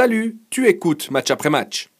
[0.00, 1.90] Salut, tu écoutes match après match.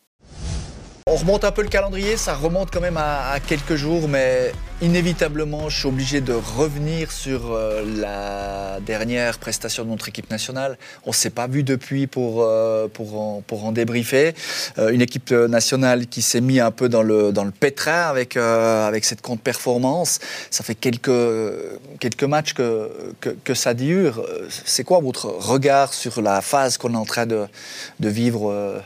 [1.13, 5.69] On remonte un peu le calendrier, ça remonte quand même à, quelques jours, mais inévitablement,
[5.69, 10.79] je suis obligé de revenir sur euh, la dernière prestation de notre équipe nationale.
[11.05, 14.35] On ne s'est pas vu depuis pour, euh, pour, en, pour en débriefer.
[14.79, 18.37] Euh, une équipe nationale qui s'est mise un peu dans le, dans le pétrin avec,
[18.37, 20.21] avec cette contre-performance.
[20.53, 21.11] Ça fait quelques,
[21.99, 22.89] quelques matchs que,
[23.21, 24.25] que, que ça dure.
[24.65, 27.47] C'est quoi votre regard sur la phase qu'on est en train de,
[27.99, 28.81] de vivre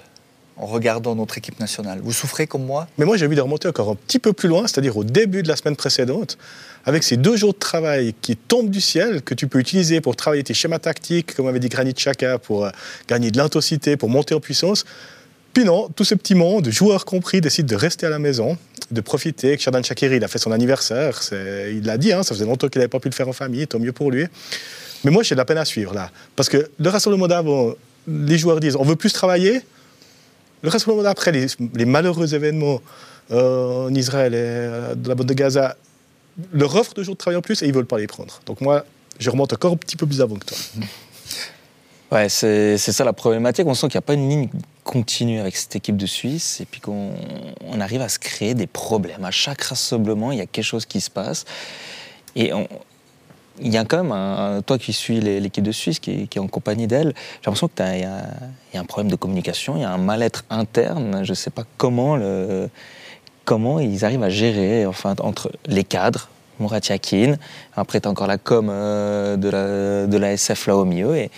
[0.56, 2.00] en regardant notre équipe nationale.
[2.02, 4.48] Vous souffrez comme moi Mais moi, j'ai envie de remonter encore un petit peu plus
[4.48, 6.38] loin, c'est-à-dire au début de la semaine précédente,
[6.84, 10.16] avec ces deux jours de travail qui tombent du ciel, que tu peux utiliser pour
[10.16, 12.70] travailler tes schémas tactiques, comme avait dit Granit Xhaka, pour euh,
[13.08, 14.84] gagner de l'intensité, pour monter en puissance.
[15.54, 18.56] Puis non, tout ce petit monde, joueurs compris, décide de rester à la maison,
[18.90, 19.56] de profiter.
[19.56, 22.80] Xherdan Shakiri, il a fait son anniversaire, il l'a dit, hein, ça faisait longtemps qu'il
[22.80, 24.26] n'avait pas pu le faire en famille, tant mieux pour lui.
[25.04, 26.10] Mais moi, j'ai de la peine à suivre là.
[26.34, 27.74] Parce que le rassemblement d'avant,
[28.08, 29.60] les joueurs disent on veut plus travailler,
[30.64, 32.80] le rassemblement après les, malheureux événements
[33.30, 35.76] euh, en Israël et euh, de la bande de Gaza
[36.52, 38.40] leur offre de jours de travail en plus et ils ne veulent pas les prendre.
[38.46, 38.84] Donc moi,
[39.18, 40.56] je remonte encore un petit peu plus avant que toi.
[42.12, 43.66] Ouais, c'est ça la problématique.
[43.66, 44.48] On sent qu'il n'y a pas une ligne
[44.84, 47.12] continue avec cette équipe de Suisse et puis qu'on
[47.62, 49.24] on arrive à se créer des problèmes.
[49.24, 51.44] À chaque rassemblement, il y a quelque chose qui se passe.
[52.36, 52.68] Et on,
[53.60, 56.48] il y a quand même, un, toi qui suis l'équipe de Suisse, qui, est en
[56.48, 59.98] compagnie d'elle, j'ai l'impression qu'il y, a un problème de communication, il y a un
[59.98, 61.24] mal-être interne.
[61.24, 62.68] Je ne sais pas comment, le,
[63.44, 66.28] comment ils arrivent à gérer enfin, entre les cadres,
[66.60, 66.80] Murat
[67.76, 71.16] après tu as encore la com euh, de, la, de la SF là au milieu,
[71.16, 71.30] et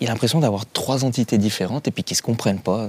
[0.00, 2.88] il a l'impression d'avoir trois entités différentes et puis qui ne se comprennent pas.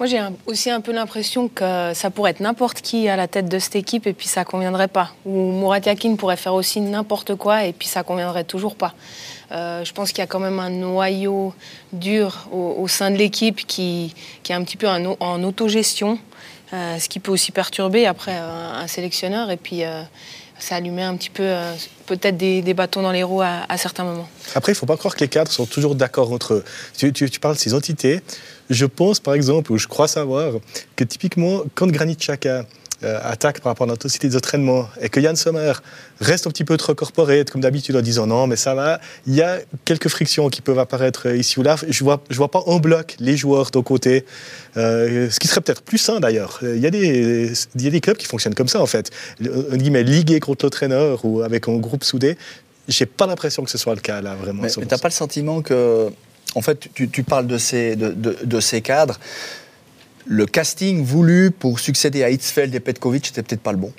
[0.00, 3.50] Moi, j'ai aussi un peu l'impression que ça pourrait être n'importe qui à la tête
[3.50, 5.10] de cette équipe et puis ça conviendrait pas.
[5.26, 8.94] Ou Murat Yakin pourrait faire aussi n'importe quoi et puis ça conviendrait toujours pas.
[9.52, 11.52] Euh, je pense qu'il y a quand même un noyau
[11.92, 14.14] dur au, sein de l'équipe qui,
[14.48, 16.18] est un petit peu en, autogestion,
[16.72, 20.02] euh, ce qui peut aussi perturber après un, sélectionneur et puis euh,
[20.60, 21.52] ça allumait un petit peu
[22.06, 24.28] peut-être des, bâtons dans les roues à, certains moments.
[24.54, 26.64] Après, il ne faut pas croire que les cadres sont toujours d'accord entre eux.
[26.96, 28.20] Tu, tu, tu parles de ces entités.
[28.68, 30.54] Je pense, par exemple, ou je crois savoir,
[30.96, 32.62] que typiquement, quand Granit Xhaka euh,
[33.02, 35.72] attaque par rapport à l'intensité des entraînements et que Yann Sommer
[36.20, 39.34] reste un petit peu trop corporate, comme d'habitude, en disant non, mais ça va, il
[39.34, 41.76] y a quelques frictions qui peuvent apparaître ici ou là.
[41.76, 44.24] Je ne vois, je vois pas en bloc les joueurs d'un côté,
[44.76, 46.58] euh, ce qui serait peut-être plus sain d'ailleurs.
[46.62, 49.10] Il y, a des, il y a des clubs qui fonctionnent comme ça, en fait.
[49.40, 52.36] On dit, mais liguer contre l'entraîneur ou avec un groupe soudé,
[52.88, 54.62] j'ai pas l'impression que ce soit le cas là, vraiment.
[54.62, 56.10] Mais, tu n'as pas le sentiment que
[56.54, 59.20] en fait, tu, parles de ces, de, ces cadres.
[60.26, 63.92] Le casting voulu pour succéder à Hitzfeld et Petkovic n'était peut-être pas le bon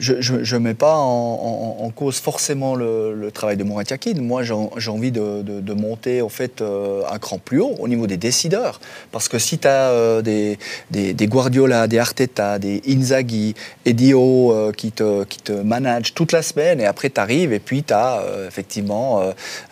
[0.00, 4.14] je ne mets pas en, cause forcément le, travail de Mourad Yakin.
[4.20, 8.16] Moi, j'ai envie de, monter en fait, euh, un cran plus haut au niveau des
[8.16, 8.80] décideurs.
[9.12, 10.58] Parce que si tu as euh, des,
[10.90, 16.42] des, Guardiola, des Arteta, des Inzaghi, Edio euh, qui, te, qui te managent toute la
[16.42, 19.22] semaine et après tu arrives et puis tu as effectivement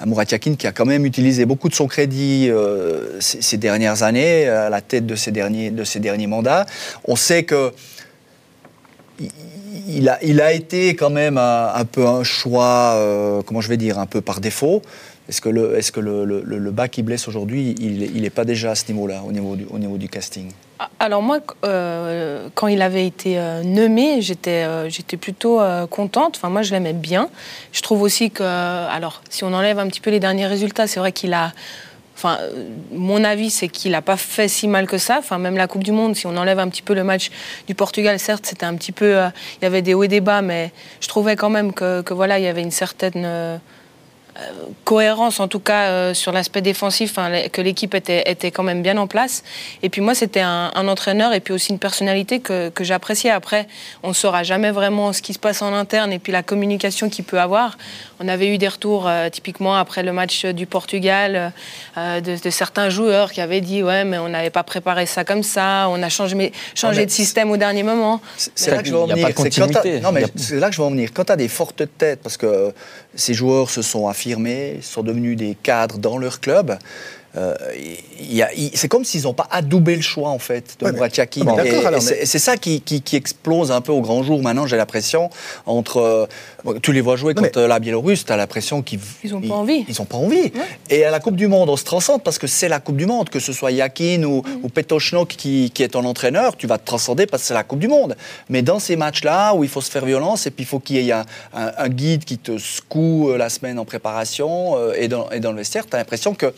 [0.00, 2.50] un Mourad Yakin qui a quand même utilisé beaucoup de son crédit
[3.21, 6.67] ces, ces, dernières années à la tête de ces derniers, de ces derniers mandats.
[7.06, 7.72] On sait que
[9.21, 9.31] il
[10.09, 13.99] a, il a été quand même un, peu un choix, euh, comment je vais dire,
[13.99, 14.82] un peu par défaut.
[15.28, 18.75] Est-ce que le, est que le, bas qui blesse aujourd'hui, il n'est pas déjà à
[18.75, 20.50] ce niveau-là, au niveau du, au niveau du casting?
[20.78, 25.60] Ah, alors moi, euh, quand il avait été euh, nommé, j'étais j'étais plutôt
[25.91, 26.37] contente.
[26.37, 27.28] Enfin, moi, je l'aimais bien.
[27.72, 31.00] Je trouve aussi que, alors, si on enlève un petit peu les derniers résultats, c'est
[31.00, 31.53] vrai qu'il a
[32.19, 32.39] Enfin,
[32.91, 35.21] mon avis, c'est qu'il n'a pas fait si mal que ça.
[35.39, 37.31] Même la Coupe du Monde, si on enlève un petit peu le match
[37.69, 39.29] du Portugal, certes, c'était un petit peu, euh,
[39.61, 42.12] il y avait des hauts et des bas, mais je trouvais quand même que, que
[42.15, 43.59] voilà, il y avait une certaine euh, euh,
[44.84, 47.19] cohérence, en tout cas euh, sur l'aspect défensif,
[47.53, 49.43] que l'équipe était, était, quand même bien en place.
[49.82, 53.31] Et puis moi, c'était un, entraîneur et puis aussi une personnalité que, que j'appréciais.
[53.31, 53.66] Après,
[54.03, 57.10] on ne saura jamais vraiment ce qui se passe en interne et puis la communication
[57.10, 57.76] qu'il peut avoir.
[58.21, 61.53] On avait eu des retours, euh, typiquement après le match du Portugal,
[61.97, 65.88] de, certains joueurs qui avaient dit Ouais, mais on n'avait pas préparé ça comme ça,
[65.90, 68.20] on a changé, changé de système au dernier moment.
[68.55, 69.29] C'est là que je veux en venir.
[70.37, 71.11] C'est là que je veux en venir.
[71.12, 72.73] Quand tu as des fortes têtes, parce que
[73.14, 74.27] ces joueurs se sont affirmés,
[74.82, 76.78] sont devenus des cadres dans leur club.
[77.38, 77.55] Euh,
[78.75, 81.08] c'est comme s'ils n'ont pas adoubé le choix en fait de ouais,
[81.64, 82.82] et, c'est ça qui,
[83.12, 85.31] explose un peu au grand jour maintenant, j'ai l'impression.
[85.67, 89.00] Entre, euh, tu les vois jouer contre la Biélorusse, tu as l'impression qu'ils
[89.31, 89.85] n'ont pas envie.
[89.88, 90.52] Ils n'ont pas envie.
[90.90, 93.06] Et à la Coupe du Monde, on se transcende parce que c'est la Coupe du
[93.06, 95.26] Monde, que ce soit Yakin ou, mm.
[95.26, 97.88] qui, qui, est ton entraîneur, tu vas te transcender parce que c'est la Coupe du
[97.88, 98.17] Monde.
[98.49, 100.96] Mais dans ces matchs-là où il faut se faire violence et puis il faut qu'il
[100.96, 101.14] y ait
[101.55, 105.58] un, guide qui te secoue euh, la semaine en préparation et, dans, et dans le
[105.58, 106.52] vestiaire, tu as l'impression que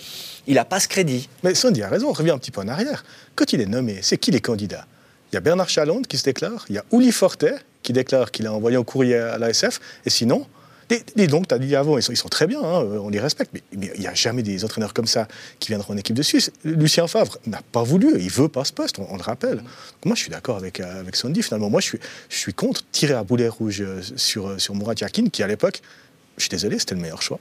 [0.47, 1.29] il n'a pas ce crédit.
[1.43, 3.05] Mais Sandy a raison, on revient un petit peu en arrière.
[3.35, 4.87] Quand il est nommé, c'est qui les candidats?
[5.33, 8.31] Il y a Bernard Chalonde qui se déclare, il y a Uli Fortet qui déclare
[8.31, 10.47] qu'il a envoyé un courrier à l'ASF, et sinon,
[11.17, 13.63] les, donc, tu as dit avant, ils sont, très bien, hein, on les respecte, mais
[13.73, 15.29] il n'y a jamais des entraîneurs comme ça
[15.61, 16.51] qui viendront en équipe de Suisse.
[16.65, 19.63] Lucien Favre n'a pas voulu, il veut pas ce poste, on, le rappelle.
[20.05, 21.71] moi, je suis d'accord avec, euh, avec Sandy, finalement.
[21.71, 21.97] Moi, je
[22.29, 25.81] suis, contre tirer à boulet rouge euh, sur, sur Murat Yakin, qui à l'époque,
[26.37, 27.39] je suis désolé, c'était le meilleur choix.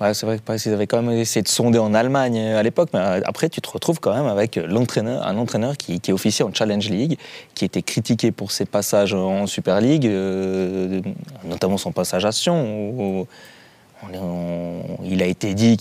[0.00, 3.00] C'est vrai qu'ils avaient quand même essayé de sonder en Allemagne euh, à l'époque, mais
[3.00, 6.54] euh, après, tu te retrouves quand même avec l'entraîneur, un entraîneur qui, qui officiait en
[6.54, 7.18] Challenge League,
[7.54, 11.00] qui était critiqué pour ses passages en Super League, euh,
[11.44, 13.26] notamment son passage à Sion, où,
[15.04, 15.76] il a été dit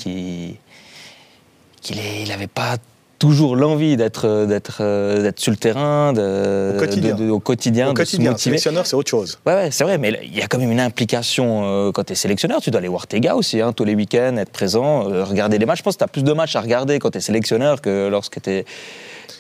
[1.81, 1.97] qu'il
[2.27, 2.77] n'avait pas
[3.19, 7.39] toujours l'envie d'être euh, d'être euh, d'être sur le terrain, de, au quotidien, de, au
[7.39, 8.37] quotidien, au de se motiver.
[8.37, 9.39] Sélectionneur, c'est autre chose.
[9.45, 12.13] Ouais, ouais c'est vrai, mais il y a quand même une implication euh, quand tu
[12.13, 12.61] es sélectionneur.
[12.61, 15.65] Tu dois aller voir tes gars aussi, hein, tous les week-ends, être présent, regarder les
[15.65, 15.79] matchs.
[15.79, 18.07] Je pense que tu as plus de matchs à regarder quand tu es sélectionneur que
[18.07, 18.65] lorsque tu es.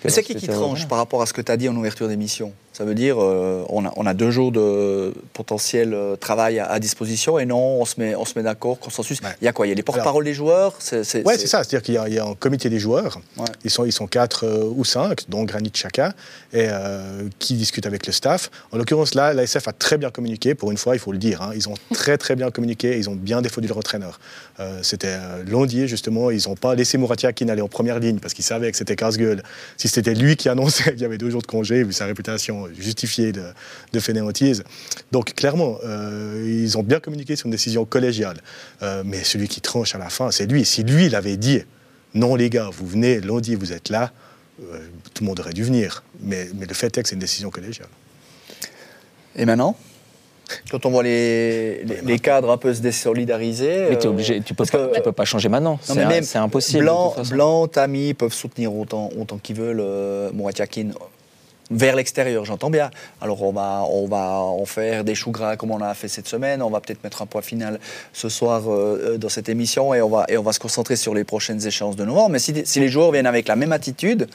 [0.03, 2.07] Mais c'est qui qui tranche par rapport à ce que tu as dit en ouverture
[2.07, 2.53] d'émission?
[2.77, 6.77] Ça veut dire euh, on, a, on, a, deux jours de potentiel euh, travail à,
[6.77, 9.17] disposition et non, on se met, on se met d'accord, consensus.
[9.41, 9.65] Il y a quoi?
[9.65, 10.77] Il y a les porte-parole des joueurs?
[10.93, 11.63] Oui, c'est ça.
[11.63, 13.19] C'est-à-dire qu'il y, a un comité des joueurs.
[13.63, 16.13] Ils, sont, ils sont quatre euh, ou cinq, dont Granit Chaka,
[16.53, 16.67] et,
[17.39, 18.51] qui discutent avec le staff.
[18.71, 20.53] En l'occurrence, là, l'ASF a très bien communiqué.
[20.53, 21.41] Pour une fois, il faut le dire.
[21.41, 21.53] Hein.
[21.55, 22.95] ils ont très, très bien communiqué.
[22.99, 24.19] Ils ont bien défendu leur entraîneur.
[24.83, 25.17] c'était
[25.47, 26.29] lundi, justement.
[26.29, 28.95] Ils n'ont pas laissé Mouratia qui n'allait en première ligne parce qu'ils savaient que c'était
[28.95, 29.41] casse-gueule.
[29.77, 32.67] Si c'était lui qui annonçait qu'il y avait deux jours de congé, vu sa réputation
[32.77, 34.63] justifié de, fainéantise.
[35.11, 38.37] Donc clairement, euh, ils ont bien communiqué sur une décision collégiale.
[38.81, 40.65] Euh, mais celui qui tranche à la fin, c'est lui.
[40.65, 41.61] Si lui, il avait dit,
[42.13, 44.11] non les gars, vous venez, lundi, vous êtes là,
[44.61, 44.79] euh,
[45.13, 46.03] tout le monde aurait dû venir.
[46.21, 47.89] Mais le fait est que c'est une décision collégiale.
[49.35, 49.77] Et maintenant?
[50.71, 53.87] Quand on voit les, les, cadres un peu se désolidariser.
[53.89, 55.79] Mais es obligé, tu peux, pas, tu peux pas changer maintenant.
[55.81, 56.83] C'est impossible.
[56.83, 60.29] Blanc, Blanc, Tami peuvent soutenir autant, autant qu'ils veulent euh,
[61.69, 62.89] vers l'extérieur, j'entends bien.
[63.21, 66.27] Alors on va, on va en faire des choux gras comme on a fait cette
[66.27, 66.61] semaine.
[66.61, 67.79] On va peut-être mettre un point final
[68.13, 70.95] ce soir euh, euh, dans cette émission et on, va, et on va se concentrer
[70.95, 72.29] sur les prochaines échéances de novembre.
[72.29, 74.27] Mais si, les joueurs viennent avec la même attitude,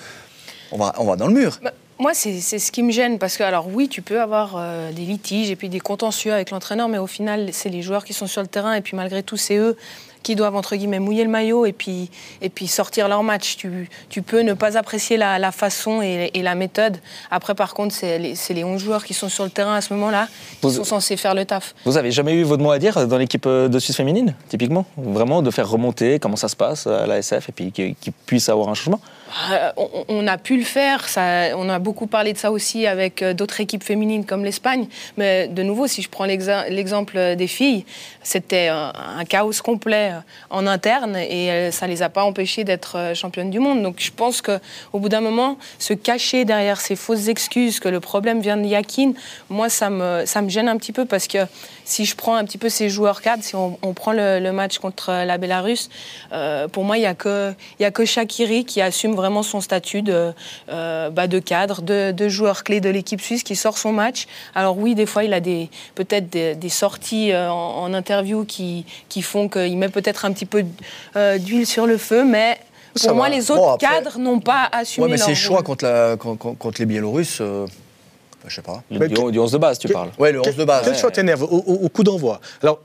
[0.73, 1.59] on va, on va dans le mur.
[1.63, 1.73] Bah,
[2.03, 5.03] moi, c'est ce qui me gêne parce que, alors oui, tu peux avoir euh, des
[5.03, 8.27] litiges et puis des contentieux avec l'entraîneur, mais au final, c'est les joueurs qui sont
[8.27, 9.77] sur le terrain et puis malgré tout, c'est eux
[10.25, 12.11] qui doivent entre guillemets mouiller le maillot et puis,
[12.41, 13.57] et puis sortir leur match.
[13.57, 16.99] Tu, tu peux ne pas apprécier la, la façon et, et, la méthode.
[17.31, 19.95] Après, par contre, c'est les, les, 11 joueurs qui sont sur le terrain à ce
[19.95, 20.29] moment-là
[20.61, 21.75] qui sont censés faire le taf.
[21.85, 24.87] Vous avez jamais eu votre mot à dire dans l'équipe de Suisse féminine, typiquement?
[24.97, 28.49] Vraiment de faire remonter comment ça se passe à la SF et puis qu'ils puisse
[28.49, 29.01] avoir un changement?
[29.01, 29.22] euh,
[30.09, 31.07] on, a pu le faire,
[31.57, 34.87] on a beaucoup parlé de ça aussi avec euh, d'autres équipes féminines comme l'Espagne,
[35.17, 37.85] mais de nouveau, si je prends l'exemple des filles,
[38.23, 38.93] c'était un,
[39.29, 40.21] chaos complet euh,
[40.51, 43.83] en interne et ça les a pas empêchées d'être championnes du monde.
[43.83, 48.01] Donc je pense qu'au bout d'un moment, se cacher derrière ces fausses excuses que le
[48.01, 49.13] problème vient de Yakin,
[49.49, 51.39] moi ça me, gêne un petit peu parce que
[51.85, 55.11] si je prends un petit peu ces joueurs cadres, si on, prend le, match contre
[55.11, 55.89] la Bélarus,
[56.73, 60.33] pour moi il n'y a, que, a que Shakiri qui assume vraiment son statut de,
[60.69, 64.27] euh, bah, de cadre, de, de, joueur clé de l'équipe suisse qui sort son match.
[64.57, 69.23] Alors oui, des fois, il a des, peut-être des, sorties euh, en, interview qui, qui
[69.23, 70.65] font qu'il met peut-être un petit peu
[71.15, 72.59] euh, d'huile sur le feu, mais
[73.01, 75.07] pour moi, les autres cadres n'ont pas assumé.
[75.07, 77.41] Ouais, mais ces choix contre, la, contre, les Biélorusses.
[78.47, 78.83] je sais pas.
[78.91, 80.11] Le, du, 11 de base, tu parles.
[80.19, 80.85] Oui, le 11 de base.
[80.85, 82.41] Quel choix t'énerve au, au, coup d'envoi?
[82.63, 82.81] Alors,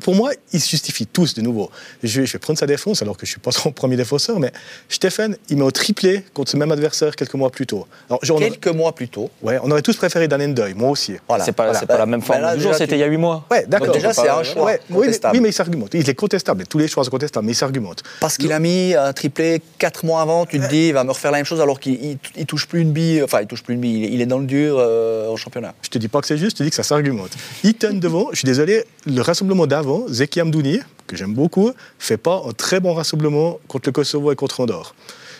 [0.00, 1.70] pour moi, ils se justifient tous de nouveau.
[2.02, 4.52] Je, vais prendre sa défense alors que je ne suis pas son premier défenseur, mais
[4.88, 7.86] Stéphane, il met au triplé contre ce même adversaire quelques mois plus tôt.
[8.08, 11.16] Alors, quelques mois plus tôt Ouais, on aurait tous préféré Dan Deuil, moi aussi.
[11.28, 11.44] Voilà.
[11.44, 13.44] C'est pas, pas la même forme du jour, c'était il y a 8 mois.
[13.50, 13.92] Ouais, d'accord.
[13.92, 15.08] Déjà, c'est un choix oui,
[15.40, 15.94] mais, il s'argumente.
[15.94, 16.66] Il est contestable.
[16.66, 18.02] Tous les choix sont contestables, mais il s'argumente.
[18.20, 21.10] Parce qu'il a mis un triplé 4 mois avant, tu te dis, il va me
[21.10, 23.22] refaire la même chose alors qu'il ne touche plus une bille.
[23.22, 24.08] Enfin, il touche plus une bille.
[24.12, 25.74] Il est dans le dur euh, en championnat.
[25.82, 27.30] Je te dis pas que c'est juste, je te dis que ça s'argumente.
[27.64, 32.42] Eaton devant, je suis désolé, le rassemblement d'avant Zeki Amdouni, que j'aime beaucoup, fait pas
[32.46, 34.94] un très bon rassemblement contre le Kosovo et contre Andorre.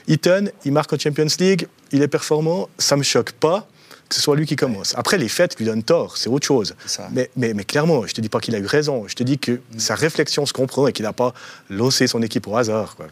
[0.09, 3.69] Eaton, il marque en Champions League, il est performant, ça me choque pas
[4.09, 4.95] que ce soit lui qui commence.
[4.97, 6.75] Après, les fêtes lui donnent tort, c'est autre chose.
[7.13, 9.39] Mais, mais, mais, clairement, je te dis pas qu'il a eu raison, je te dis
[9.39, 9.79] que mm.
[9.79, 11.35] sa réflexion se comprend et qu'il n'a pas
[11.69, 12.97] lancé son équipe au hasard.
[12.97, 13.07] Quoi.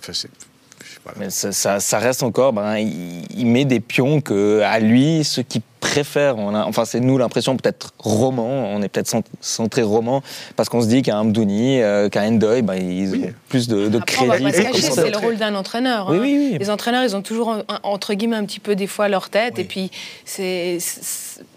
[1.18, 5.62] Mais ça, ça, reste encore, ben, il, met des pions que, à lui, ceux qui
[5.80, 10.22] préfère, on a, enfin c'est nous l'impression peut-être roman, on est peut-être centré roman,
[10.56, 13.98] parce qu'on se dit qu'un Amdouni, euh, qu'un Endoy, bah, ils ont plus de, de
[13.98, 14.50] Après, on va crédit.
[14.50, 16.08] pas se cacher, c'est le rôle d'un entraîneur.
[16.10, 16.20] Oui, hein.
[16.22, 16.58] oui, oui.
[16.58, 19.54] Les entraîneurs, ils ont toujours, entre guillemets, un petit peu des fois leur tête.
[19.56, 19.62] Oui.
[19.62, 19.90] Et puis,
[20.24, 20.78] c'est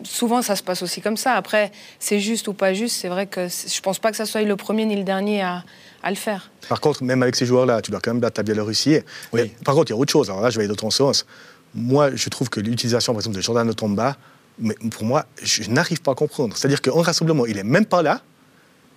[0.03, 1.33] souvent, ça se passe aussi comme ça.
[1.33, 4.41] Après, c'est juste ou pas juste, c'est vrai que je pense pas que ça soit
[4.41, 5.63] le premier ni le dernier à,
[6.03, 6.49] à le faire.
[6.67, 8.99] Par contre, même avec ces joueurs-là, tu dois quand même battre la Biélorussie.
[9.33, 9.41] Oui.
[9.43, 10.29] Mais par contre, il y a autre chose.
[10.29, 11.25] Alors là, je vais aller dans ton sens.
[11.73, 14.17] Moi, je trouve que l'utilisation, par exemple, de Jordan Tomba,
[14.59, 16.55] mais pour moi, je n'arrive pas à comprendre.
[16.57, 18.21] C'est-à-dire qu'en rassemblement, il est même pas là,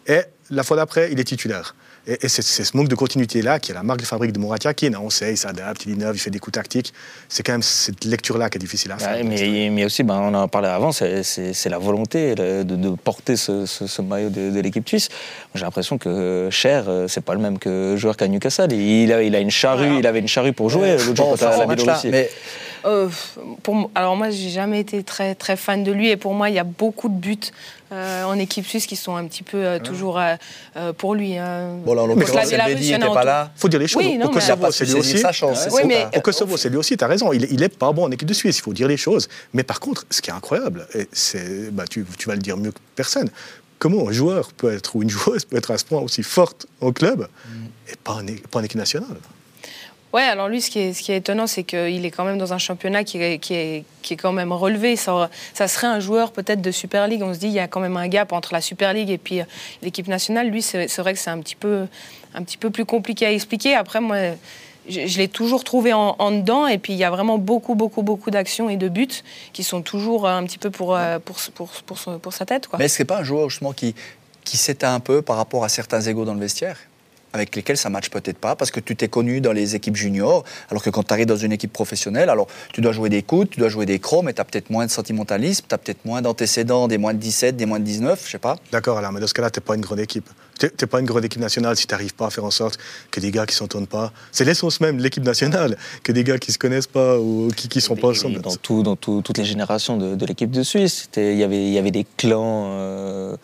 [0.06, 1.74] et la fois d'après, il est titulaire.
[2.06, 4.56] Et, et c'est ce manque de continuité-là qui est la marque de fabrique de Murat
[4.64, 4.92] Yakin.
[5.00, 6.92] On sait, il s'adapte, il innove, il fait des coups tactiques.
[7.28, 9.14] C'est quand même cette lecture-là qui est difficile à faire.
[9.16, 11.22] Ouais, mais, mais aussi, ben, on en parlait avant, c'est-
[11.70, 15.08] la volonté le- de, de porter ce, ce- ce maillot de, de l'équipe suisse.
[15.54, 18.72] J'ai l'impression que Cher, euh, c'est pas le même que joueur qu'à Newcastle.
[18.72, 21.30] Il a, il a une charrue, il avait une charrue pour jouer l'autre jour Bon,
[21.30, 22.10] contre la Biélorussie.
[22.84, 23.08] Euh,
[23.62, 26.54] pour, alors moi, j'ai jamais été très très fan de lui et pour moi, il
[26.54, 27.38] y a beaucoup de buts
[27.92, 30.34] euh, en équipe suisse qui sont un petit peu euh, toujours euh,
[30.76, 31.36] euh, pour lui.
[31.36, 31.76] hein.
[31.84, 33.52] bon, là, en l'occurrence, il n'était pas là.
[33.56, 34.02] faut dire les choses.
[34.04, 35.18] Oui, non, Au Il Kosovo, pas c'est lui aussi.
[35.18, 35.60] sa chance.
[35.64, 35.86] c'est Oui, ça.
[35.86, 37.32] mais- Au Kosovo, c'est lui aussi, tu as raison.
[37.32, 39.28] Il, il est pas bon en équipe de Suisse, il faut dire les choses.
[39.52, 41.06] Mais par contre, ce qui est incroyable, et
[41.70, 43.28] bah, tu, tu vas le dire mieux que personne,
[43.78, 46.66] comment un joueur peut être, ou une joueuse peut être à ce point aussi forte
[46.80, 47.28] au club
[47.90, 49.16] et pas en, é- pas en équipe nationale?
[50.12, 53.02] Ouais, alors lui, ce qui est, étonnant, c'est qu'il est quand même dans un championnat
[53.02, 53.84] qui est,
[54.18, 54.96] quand même relevé.
[54.96, 55.30] Ça,
[55.66, 57.22] serait un joueur peut-être de Super League.
[57.22, 59.16] On se dit, il y a quand même un gap entre la Super League et
[59.16, 59.44] puis euh,
[59.80, 60.48] l'équipe nationale.
[60.48, 61.88] Lui, c'est vrai que c'est un petit, peu,
[62.70, 63.74] plus compliqué à expliquer.
[63.74, 64.16] Après, moi,
[64.86, 66.66] je, l'ai toujours trouvé en, dedans.
[66.66, 69.22] Et puis, il y a vraiment beaucoup, beaucoup, beaucoup d'actions et de buts
[69.54, 71.18] qui sont toujours euh, un petit peu pour, euh,
[72.30, 72.68] sa tête.
[72.78, 73.94] Mais est-ce que c'est pas un joueur justement qui,
[74.44, 76.76] qui s'éteint un peu par rapport à certains égaux dans le vestiaire?
[77.32, 80.44] Avec lesquels ça matche peut-être pas, parce que tu t'es connu dans les équipes juniors,
[80.70, 83.50] alors que quand tu arrives dans une équipe professionnelle, alors tu dois jouer des coups,
[83.50, 86.04] tu dois jouer des crocs, mais tu as peut-être moins de sentimentalisme, tu as peut-être
[86.04, 88.56] moins d'antécédents, des moins de 17, des moins de 19, je sais pas.
[88.72, 90.28] D'accord, alors, mais dans ce cas-là, tu n'es pas une grande équipe.
[90.60, 92.78] Tu n'es pas une grande équipe nationale si tu n'arrives pas à faire en sorte
[93.10, 94.12] que des gars qui ne s'entendent pas.
[94.30, 97.48] C'est l'essence même de l'équipe nationale, que des gars qui ne se connaissent pas ou
[97.56, 98.40] qui ne sont pas Et ensemble.
[98.42, 101.62] Dans, tout, dans tout- toutes les générations de, de l'équipe de Suisse, il y avait,
[101.64, 102.66] il y avait des clans.
[102.76, 103.36] euh,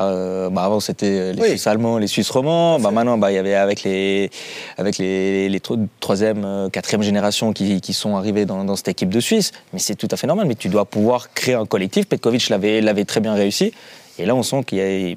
[0.00, 1.48] euh, bah avant, c'était les Oui.
[1.50, 2.78] Suisses allemands, les Suisses romans.
[2.78, 4.30] Bah maintenant, bah, il y avait avec les,
[4.76, 8.88] avec les, les tro- troisième, euh, quatrième génération qui, qui sont arrivés dans, dans cette
[8.88, 9.52] équipe de Suisse.
[9.72, 10.46] Mais c'est tout à fait normal.
[10.46, 12.06] Mais tu dois pouvoir créer un collectif.
[12.06, 13.72] Petkovic l'avait, l'avait très bien réussi.
[14.18, 15.16] Et là, on sent qu'il y a.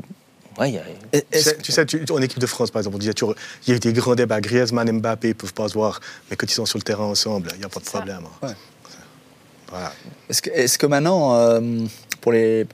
[0.59, 0.77] Ouais,
[1.13, 3.35] a- Tu sais, tu sais, tu- en équipe de France, par exemple, on disait toujours,
[3.65, 4.41] il y a eu des grands débats.
[4.41, 7.05] Griezmann et Mbappé ne peuvent pas se voir, mais quand ils sont sur le terrain
[7.05, 8.23] ensemble, il n'y a pas de problème.
[8.43, 8.49] Ouais.
[9.69, 9.93] Voilà.
[10.29, 11.61] Est-ce que, est-ce que maintenant, euh,
[12.19, 12.67] pour les,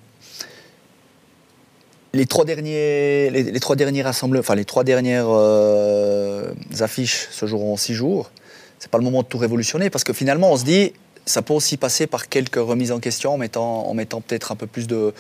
[2.13, 7.45] les trois derniers, les, les trois derniers rassemblements, enfin les trois dernières euh, affiches se
[7.45, 8.31] joueront en six jours,
[8.79, 10.93] c'est pas le moment de tout révolutionner parce que finalement on se dit
[11.25, 14.55] ça peut aussi passer par quelques remises en question en mettant, en mettant peut-être un
[14.55, 15.13] peu plus de,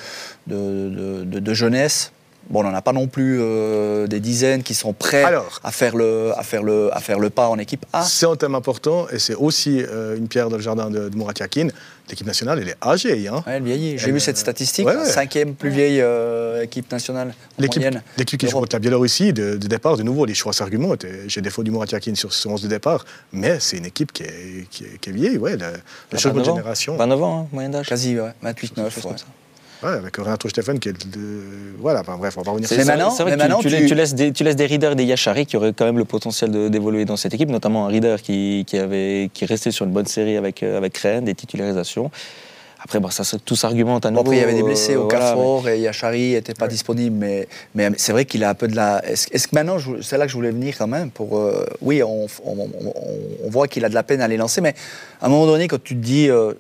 [0.47, 2.11] de, de- de- de jeunesse.
[2.49, 5.59] Bon, on n'en a pas non plus euh, des dizaines qui sont prêts Alors.
[5.65, 8.03] à, faire le, à, faire le, à faire le pas en équipe A.
[8.03, 11.17] C'est un thème important et c'est aussi euh, une pierre dans le jardin de, de
[11.17, 11.67] Murat Yakin.
[12.09, 13.27] L'équipe nationale, elle est âgée.
[13.27, 13.43] Hein.
[13.45, 13.97] Ouais, elle vieillit.
[13.97, 15.09] J'ai vu cette statistique, ouais, la ouais.
[15.09, 17.83] cinquième plus vieille euh, équipe nationale L'équipe
[18.17, 21.05] l'équipe qui joue contre la Biélorussie, de, de départ, de nouveau, les choix s'argumentent.
[21.27, 24.23] J'ai défaut du Murat Yakin sur ce 11 de départ, mais c'est une équipe qui
[24.23, 25.37] est, qui est, qui est vieille.
[25.37, 25.57] Ouais,
[26.15, 26.55] seconde 29 ans.
[26.55, 26.95] génération.
[26.95, 27.87] 29 ans, hein, moyenne d'âge.
[27.87, 28.53] Quasi, ouais, 28-9.
[28.75, 29.25] Quelque chose
[29.83, 29.89] ouais.
[29.89, 30.93] avec Renato Steffen qui est.
[30.93, 31.41] de-
[31.79, 32.85] Voilà, enfin, bref, on va revenir sur ça.
[32.85, 34.91] maintenant- vrai mais que tu- maintenant, tu, tu- tu laisses des, tu laisses des Reader
[34.91, 37.89] et des Yachari qui auraient quand même le potentiel d'évoluer dans cette équipe, notamment un
[37.89, 41.35] Reader qui, qui, avait, qui restait sur une bonne série avec, euh, avec Rennes, des
[41.35, 42.11] titularisations.
[42.79, 44.27] Après, bah, ça, tout s'argumente à Bon, nouveau.
[44.27, 47.15] après, il y avait des blessés euh, au voilà, Carrefour et Yachari n'était pas disponible,
[47.17, 49.01] mais, mais c'est vrai qu'il a un peu de la.
[49.03, 51.39] Est-ce que maintenant, c'est là que je voulais venir quand même pour.
[51.39, 52.93] euh, oui, on, on- on-
[53.45, 54.75] on voit qu'il a de la peine à les lancer, mais
[55.21, 56.29] à un moment donné, quand tu te dis.
[56.29, 56.53] euh,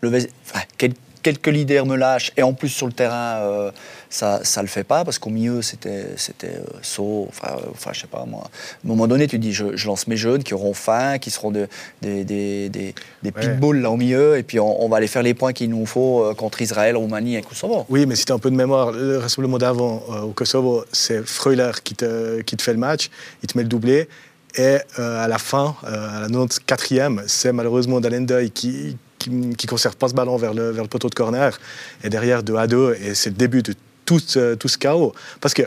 [0.00, 3.70] le, Ves- enfin, quel- quelques leaders me lâchent et en plus sur le terrain, euh,
[4.08, 7.90] ça ça le fait pas parce qu'au milieu, c'était c'était euh, Sceaux, enfin, euh, enfin,
[7.92, 8.42] je sais pas moi.
[8.44, 8.46] À
[8.84, 11.50] un moment donné, tu dis je, je lance mes jeunes qui auront faim, qui seront
[11.50, 11.68] de-
[12.02, 13.40] des, des, des, des Ouais.
[13.40, 15.86] pitbulls là au milieu et puis on, on va aller faire les points qu'il nous
[15.86, 17.86] faut euh, contre Israël, Roumanie et Kosovo.
[17.88, 20.84] Oui, mais si tu as un peu de mémoire, le rassemblement d'avant euh, au Kosovo,
[20.92, 23.10] c'est Freuler qui te, qui te fait le match,
[23.42, 24.08] il te met le doublé.
[24.56, 30.08] Et à la fin, à la 94e, c'est malheureusement Dalendeuil qui qui ne conserve pas
[30.08, 31.58] ce ballon vers le, vers le poteau de corner.
[32.02, 33.74] Et derrière, 2 à 2, et c'est le début de
[34.04, 35.12] tout, tout ce chaos.
[35.40, 35.62] Parce que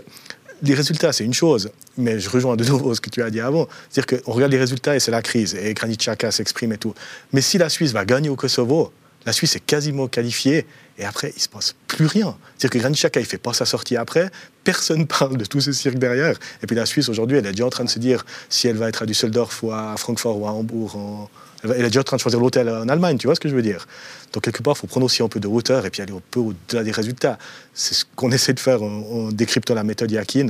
[0.63, 3.41] les résultats, c'est une chose, mais je rejoins de nouveau ce que tu as dit
[3.41, 3.67] avant.
[3.89, 6.93] C'est-à-dire qu'on regarde les résultats et c'est la crise, et Granit Xhaka s'exprime et tout.
[7.33, 8.91] Mais si la Suisse va gagner au Kosovo,
[9.25, 10.65] La Suisse est quasiment qualifiée.
[10.97, 12.35] Et après, il ne se passe plus rien.
[12.57, 14.29] C'est-à-dire que Granit Xhaka, il fait pas sa sortie après.
[14.63, 16.37] Personne ne parle de tout ce cirque derrière.
[16.61, 18.77] Et puis la Suisse, aujourd'hui, elle est déjà en train de se dire si elle
[18.77, 21.29] va être à Düsseldorf ou à Francfort ou à Hambourg.
[21.63, 23.55] Elle est déjà en train de choisir l'hôtel en Allemagne, tu vois ce que je
[23.55, 23.87] veux dire
[24.33, 26.21] Donc quelque part, il faut prendre aussi un peu de hauteur et puis aller un
[26.31, 27.37] peu au-delà des résultats.
[27.73, 30.49] C'est ce qu'on essaie de faire en, décryptant la méthode Yakin.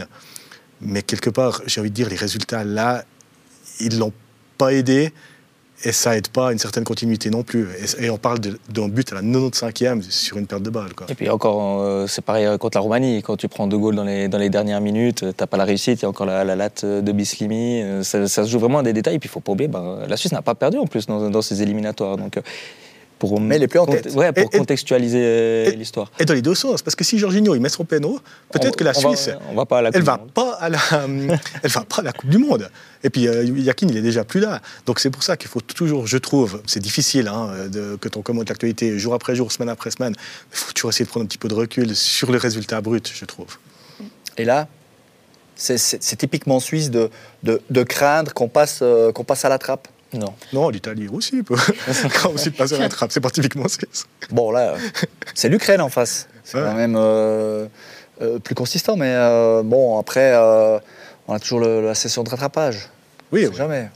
[0.82, 3.05] Mais quelque part, j'ai envie de dire, les résultats là,
[3.79, 4.13] ils ne l'ont
[4.58, 5.13] pas aidé
[5.83, 7.67] et ça aide pas à une certaine continuité non plus.
[7.99, 10.91] Et, on parle d'un but à la 95e sur une perte de balle.
[11.09, 13.21] Et puis encore, euh, c'est pareil euh, contre la Roumanie.
[13.21, 15.57] Quand tu prends deux goals dans les, dans les dernières minutes, euh, tu n'as pas
[15.57, 17.83] la réussite, il y a encore la, latte de Bislimi.
[18.03, 19.15] Ça, se joue vraiment à des détails.
[19.15, 21.29] Et puis il faut pas oublier, ben, la Suisse n'a pas perdu en plus dans,
[21.29, 22.17] dans ces éliminatoires.
[22.17, 22.39] Donc,
[23.30, 24.13] pour, Mais les plus en tête.
[24.13, 26.12] Ouais, pour contextualiser l'histoire.
[26.20, 28.20] Et dans les deux sens, parce que si Jorginho il met son péno,
[28.51, 30.80] peut-être que la Suisse, on va pas à la elle va pas à la,
[31.63, 32.70] elle va pas à la Coupe du Monde.
[33.01, 34.62] Et puis euh, Yakin, il est déjà plus là.
[34.86, 38.22] Donc c'est pour ça qu'il faut toujours, je trouve, c'est difficile hein, de, que on
[38.22, 40.13] commente l'actualité jour après jour, semaine après semaine.
[40.51, 43.10] Il faut toujours essayer de prendre un petit peu de recul sur le résultat brut,
[43.15, 43.58] je trouve.
[44.38, 44.68] Et là,
[45.56, 47.10] c'est typiquement suisse de,
[47.44, 49.88] de, de craindre qu'on passe, euh, qu'on passe à la trappe.
[50.13, 50.34] Non.
[50.51, 51.55] Non, l'Italie aussi peut.
[52.22, 54.05] Quand aussi de passer à la trappe, c'est pas typiquement suisse.
[54.29, 54.75] Bon, là,
[55.34, 56.27] c'est l'Ukraine en face.
[56.43, 57.67] C'est quand même euh,
[58.43, 59.15] plus consistant, mais
[59.63, 60.36] bon, après,
[61.27, 62.89] on a toujours la session de rattrapage.
[63.33, 63.89] Oui, jamais.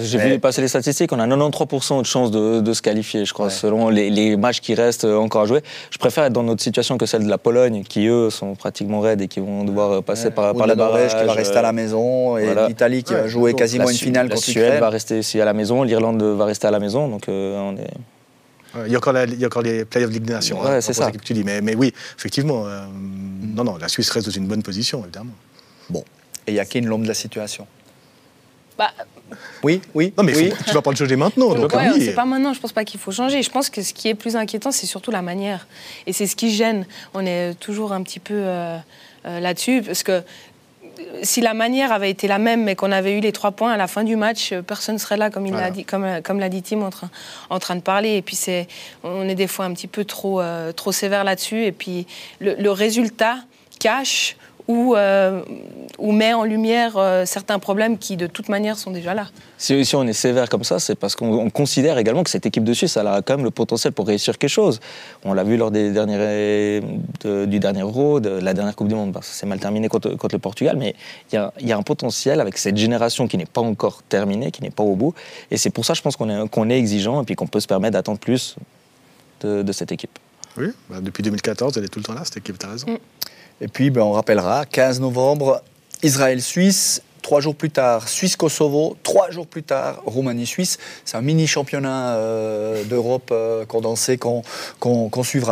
[0.00, 3.50] J'ai vu passer les statistiques, on a 93% de chances de, se qualifier, je crois,
[3.50, 5.60] selon les, matchs qui restent encore à jouer.
[5.90, 9.00] Je préfère être dans notre situation que celle de la Pologne, qui eux sont pratiquement
[9.00, 11.72] raides et qui vont devoir passer par, par la Norvège qui va rester à la
[11.72, 15.40] maison et l'Italie qui va jouer quasiment une finale contre La Suède va rester ici
[15.40, 17.90] à la maison, l'Irlande va rester à la maison, donc euh, on est.
[18.86, 20.62] Il y, a encore il y a encore les Playoffs de Ligue des Nations.
[20.62, 21.10] Ouais, hein, c'est ça.
[21.10, 21.42] tu dis.
[21.42, 22.84] Mais, mais oui, effectivement, euh,
[23.42, 25.32] non, non, la Suisse reste dans une bonne position, évidemment.
[25.88, 26.04] Bon.
[26.46, 27.66] Et il y a qui l'homme de la situation
[28.80, 28.92] bah,
[29.62, 30.14] oui, oui.
[30.16, 30.54] Non, mais oui.
[30.66, 31.54] tu vas pas le changer maintenant.
[31.54, 32.54] Donc, c'est pas maintenant.
[32.54, 33.42] Je pense pas qu'il faut changer.
[33.42, 35.66] Je pense que ce qui est plus inquiétant, c'est surtout la manière.
[36.06, 36.86] Et c'est ce qui gêne.
[37.12, 38.78] On est toujours un petit peu euh,
[39.26, 39.82] euh, là-dessus.
[39.82, 40.22] Parce que
[41.22, 43.76] si la manière avait été la même, mais qu'on avait eu les trois points à
[43.76, 46.40] la fin du match, euh, personne ne serait là, comme il l'a dit, comme, comme
[46.40, 47.10] l'a dit Tim, en train,
[47.50, 48.16] en train de parler.
[48.16, 48.66] Et puis c'est,
[49.04, 50.40] on est des fois un petit peu trop,
[50.74, 51.64] trop sévère là-dessus.
[51.64, 52.06] Et puis
[52.38, 53.36] le, le résultat
[53.78, 54.36] cache
[54.68, 55.42] ou, euh,
[55.98, 59.28] ou met en lumière euh, certains problèmes qui, de toute manière, sont déjà là.
[59.58, 62.72] Si, on est sévère comme ça, c'est parce qu'on considère également que cette équipe de
[62.72, 64.80] Suisse, elle a quand même le potentiel pour réussir quelque chose.
[65.24, 66.80] On l'a vu lors des derniers,
[67.24, 69.14] du dernier Euro, de la dernière Coupe du Monde.
[69.14, 70.94] Ça s'est mal terminé contre, le Portugal, mais
[71.32, 74.70] il y, a, un potentiel avec cette génération qui n'est pas encore terminée, qui n'est
[74.70, 75.14] pas au bout.
[75.50, 77.60] Et c'est pour ça, je pense qu'on est, qu'on est exigeant et puis qu'on peut
[77.60, 78.56] se permettre d'attendre plus
[79.42, 80.18] de, cette équipe.
[80.56, 82.90] Oui, bah, depuis 2014, elle est tout le temps là, cette équipe, tu as raison.
[82.90, 82.98] Mm.
[83.60, 85.62] Et puis, ben, on rappellera, 15 novembre,
[86.02, 87.02] Israël-Suisse.
[87.22, 88.96] Trois jours plus tard, Suisse-Kosovo.
[89.02, 90.78] Trois jours plus tard, Roumanie-Suisse.
[91.04, 94.42] C'est un mini championnat euh, d'Europe euh, condensé qu'on
[95.22, 95.48] suivra.